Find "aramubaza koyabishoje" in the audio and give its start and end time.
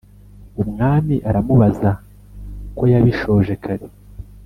1.29-3.53